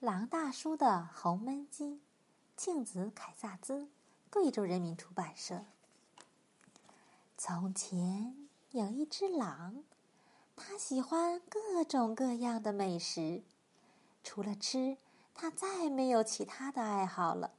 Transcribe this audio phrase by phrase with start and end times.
[0.00, 2.00] 狼大叔的红焖鸡，
[2.56, 3.88] 庆子凯萨兹，
[4.30, 5.64] 贵州人民出版社。
[7.36, 9.82] 从前有一只狼，
[10.54, 13.42] 它喜欢各种各样的美食，
[14.22, 14.98] 除了吃，
[15.34, 17.50] 它再没有其他的爱好了。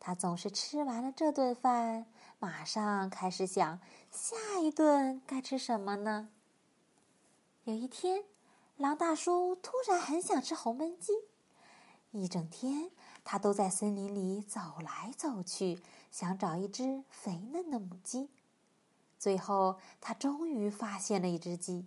[0.00, 2.06] 它总是吃完了这顿饭，
[2.38, 3.78] 马上开始想
[4.10, 6.30] 下一顿该吃什么呢？
[7.64, 8.24] 有一天，
[8.78, 11.12] 狼大叔突然很想吃红焖鸡。
[12.10, 12.90] 一整天，
[13.22, 18.30] 他都在森林里走来走去，想找一只肥嫩的母鸡。
[19.18, 21.86] 最后，他终于发现了一只鸡。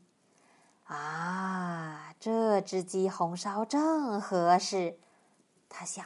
[0.86, 5.00] 啊，这只鸡红烧正合适，
[5.70, 6.06] 他想。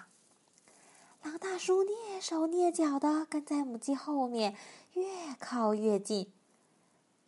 [1.23, 4.55] 狼大叔蹑手蹑脚的跟在母鸡后面，
[4.93, 6.31] 越靠越近。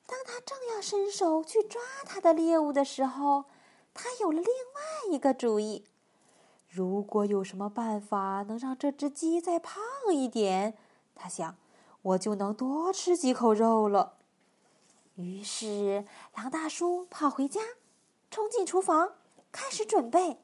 [0.06, 3.46] 当他正要伸手去抓他的猎物的时候，
[3.94, 5.84] 他有了另外一个主意。
[6.78, 9.82] 如果有什么办法能让这只鸡再胖
[10.14, 10.78] 一点，
[11.16, 11.56] 他想，
[12.04, 14.14] 我就能多吃几口肉了。
[15.16, 17.62] 于是，狼大叔跑回家，
[18.30, 19.14] 冲进厨房，
[19.52, 20.38] 开始准备。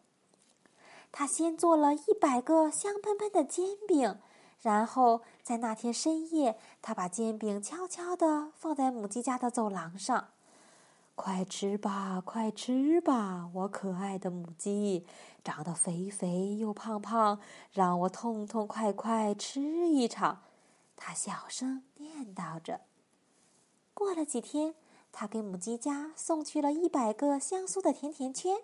[1.11, 4.17] 他先做了一百个香喷喷的煎饼，
[4.59, 10.29] 然后在那天深夜，他把煎饼悄悄地放在母鸡家的走廊上。
[11.15, 15.05] 快吃吧，快吃吧，我可爱的母鸡，
[15.43, 17.39] 长得肥肥又胖胖，
[17.71, 20.41] 让我痛痛快快吃一场。
[20.95, 22.81] 他小声念叨着。
[23.93, 24.73] 过了几天，
[25.11, 28.57] 他给母鸡家送去了一百个香酥的甜甜圈。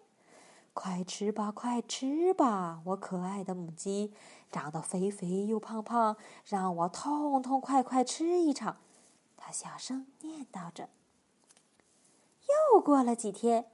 [0.73, 4.11] 快吃吧，快吃吧，我可爱的母鸡，
[4.51, 8.77] 长得肥肥又胖胖，让我痛痛快快吃一场。
[9.37, 10.89] 他小声念叨着。
[12.73, 13.65] 又过了几天，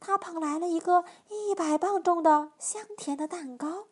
[0.00, 3.86] 他捧来了一个一百磅重的香甜的蛋糕。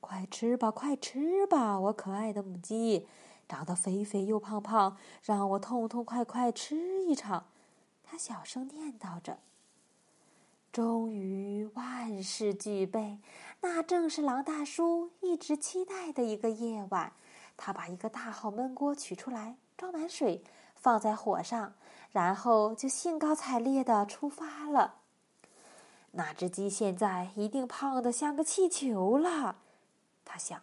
[0.00, 3.06] 快吃吧，快吃吧，我可爱的母鸡，
[3.48, 7.46] 长得肥肥又胖胖，让我痛痛快快吃一场。
[8.02, 9.38] 他小声念叨着。
[10.72, 13.18] 终于万事俱备，
[13.60, 17.12] 那正是狼大叔一直期待的一个夜晚。
[17.56, 20.42] 他把一个大号焖锅取出来，装满水，
[20.76, 21.74] 放在火上。
[22.12, 24.96] 然后就兴高采烈的出发了。
[26.12, 29.56] 那只鸡现在一定胖得像个气球了，
[30.24, 30.62] 他想。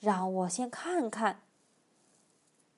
[0.00, 1.42] 让我先看看。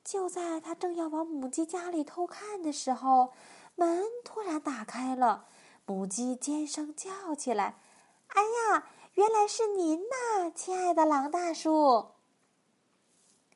[0.03, 3.33] 就在他正要往母鸡家里偷看的时候，
[3.77, 5.47] 门突然打开了，
[5.87, 7.77] 母鸡尖声叫起来
[8.27, 12.09] ：“哎呀，原来是您呐，亲爱的狼大叔！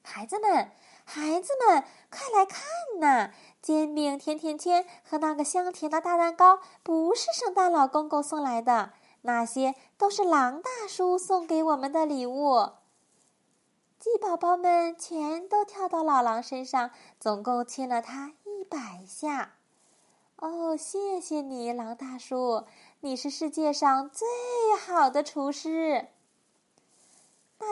[0.04, 0.70] 孩子们，
[1.08, 2.60] 孩子们，快来看
[2.98, 3.30] 呐！”
[3.62, 12.70] 煎饼、甜甜圈和那个香甜的大蛋糕不是圣诞老公公送来的，那些都是狼大叔送给我们的礼物。
[13.98, 19.54] 鸡宝宝们全都跳到老狼身上，总共亲了他一百下。
[20.36, 22.64] 哦，谢谢你，狼大叔，
[23.00, 24.28] 你是世界上最
[24.86, 26.08] 好的厨师。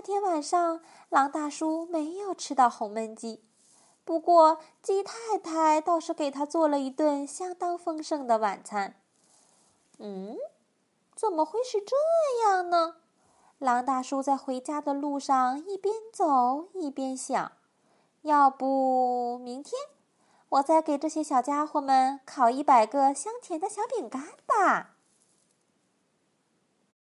[0.04, 3.42] 那天晚上，狼大叔没有吃到红焖鸡。
[4.04, 8.96] 不过，鸡太太倒是给他做了一顿相当丰盛的晚餐。
[9.96, 10.36] 嗯，
[11.14, 11.96] 怎么会是这
[12.46, 12.96] 样呢？
[13.58, 17.52] 狼大叔在回家的路上一边走一边想：
[18.20, 19.72] 要不明天
[20.50, 24.93] 我再给这些小家伙们烤一百个香甜的小饼干吧。